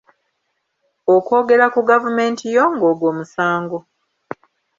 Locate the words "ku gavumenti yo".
1.73-2.65